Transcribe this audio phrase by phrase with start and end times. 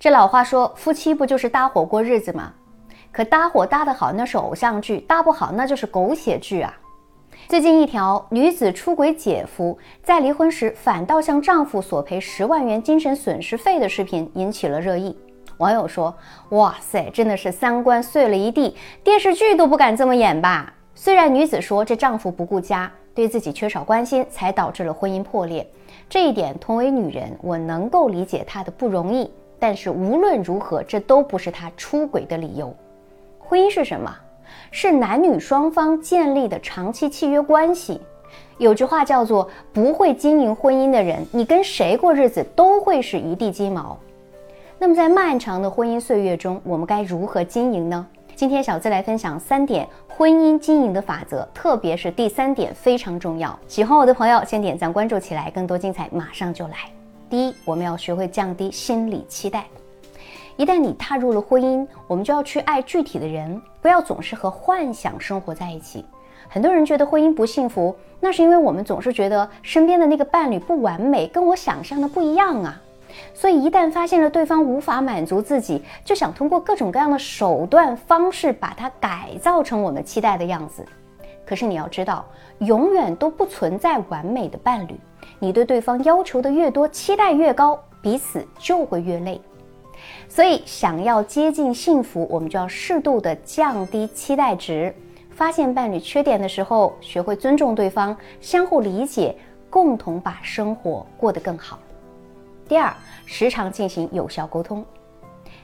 [0.00, 2.54] 这老话说，夫妻不就是搭伙过日子吗？
[3.12, 6.74] 可搭伙搭得好，那是偶像剧；搭不好，那就是狗血剧啊！
[7.46, 15.14] 最近一条女子出轨姐夫，在离婚时反倒向丈夫索赔十万元精神损失费的视频引起了热议。
[15.58, 16.14] 网友说
[16.52, 18.74] ：“哇塞，真的是三观碎了一地，
[19.04, 25.70] 电视剧都不敢这么演吧？”虽然女子说这丈夫不顾家，对自己缺少关心，才导致了婚姻破裂，
[26.08, 29.30] 这一点同为女人，我能够理解她的不容易。
[29.60, 32.74] 但是无论如何，这都不是他出轨的理由。
[33.38, 34.12] 婚姻是什么？
[34.72, 38.00] 是男女双方建立的长期契约关系。
[38.58, 43.96] 有句话叫做“不会经营婚姻的人，你跟谁过日子都会是一地鸡毛”。
[44.78, 48.06] 那么在漫长的婚姻岁月中，我们该如何经营呢？
[48.34, 53.58] 今天小资来分享三点婚姻经营的法则，特别是第三点非常重要。
[53.68, 56.99] 喜欢我的朋友先点赞关注起来，更多精彩马上就来。
[57.30, 59.64] 第一，我们要学会降低心理期待。
[60.56, 66.04] 一旦你踏入了婚姻，我们就要去爱具体的人，不要总是和幻想生活在一起。
[66.48, 72.82] 很多人觉得婚姻不幸福，那是因为我们总是觉得身边的那个伴侣不完美，跟我想象的不一样啊。
[73.32, 80.84] 所以一旦发现了对方无法满足自己，就想通过各种各样的手段方式把它改造成我们期待的样子。
[81.50, 82.24] 可是你要知道，
[82.60, 84.94] 永远都不存在完美的伴侣。
[85.40, 89.40] 你对对方要求的越多，期待越高，彼此就会越累。
[90.28, 94.94] 所以，想要接近幸福，我们就要适度的降低期待值。
[95.32, 99.34] 发现伴侣缺点的时候，学会尊重对方，相互理解，
[99.68, 101.80] 共同把生活过得更好。
[102.68, 102.94] 第二，
[103.26, 104.84] 时常进行有效沟通。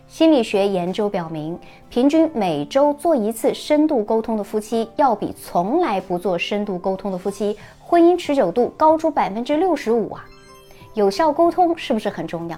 [0.08, 1.58] 心理学研究表明，
[1.90, 10.24] 平均每周做一次深度沟通的夫妻，要比从来不做深度沟通的夫妻，婚姻持久度高出百分之六十五啊！
[10.94, 12.56] 有效沟通是不是很重要？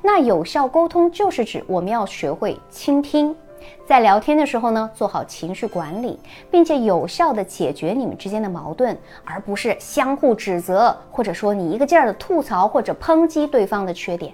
[0.00, 3.36] 那有效沟通就是指我们要学会倾听，
[3.86, 6.18] 在聊天的时候呢，做好情绪管理，
[6.50, 14.32] 并且有效的解决你们之间的矛盾，而不是相互指责，或者说你一个劲儿的吐槽或者抨击对方的缺点。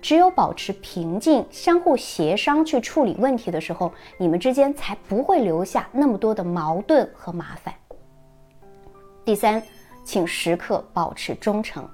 [0.00, 7.74] 只有保持平静，相互协商去处理问题的时候，你们之间才不会留下那么多的矛盾和麻烦。
[9.24, 9.62] 第三，
[10.04, 11.86] 请时刻保持忠诚，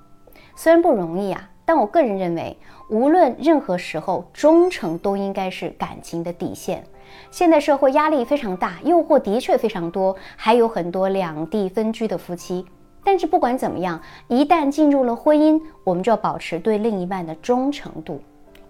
[0.54, 1.50] 虽然不容易啊。
[1.66, 2.54] 但我个人认为，
[2.90, 6.84] 无论任何时候，忠诚都应该是感情的底线。
[7.30, 12.66] 现在社会压力非常大，诱惑的确非常多，还有很多两地分居的夫妻。
[13.04, 18.20] 但是不管怎么样，一旦进入了婚姻，我们就要保持对另一半的忠诚度，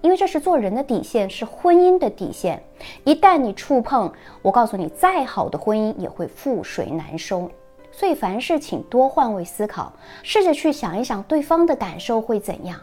[0.01, 2.63] 因为这是做人的底线，是婚姻的底线。
[3.05, 4.13] 一旦你触碰，
[4.43, 7.49] 我告诉你，再好的婚姻也会覆水难收。
[7.93, 9.93] 所以凡事请多换位思考，
[10.25, 12.77] 试着去想一想对方的感受会怎样，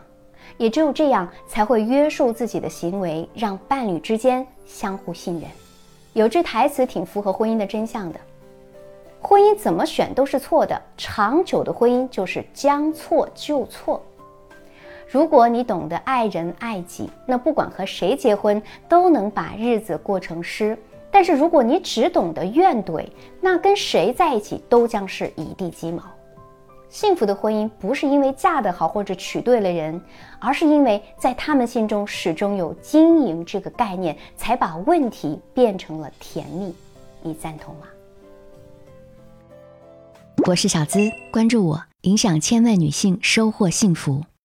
[0.56, 5.44] 也只有这样才会约束自己的行为，让伴侣之间相互信任。
[6.14, 8.20] 有句台词挺符合婚姻的真相的：
[9.22, 14.02] 婚姻怎么选都是错的，长久的婚姻就是将错就错。
[15.08, 20.78] 如果你懂得爱人爱己，那不管和谁结婚，都能把日子过成诗。
[21.12, 23.06] 但是如果你只懂得怨怼，
[23.40, 26.02] 那跟谁在一起都将是一地鸡毛。
[26.90, 30.02] 幸福的婚姻不是因为嫁得好或者娶对了人，
[30.40, 36.74] 而是因为在他们心中始终有经营这个概念，才把问题变成了甜蜜。
[37.22, 37.88] 你赞同吗？
[40.48, 44.24] 我是小资，关注我，影响千万女性，收获幸福。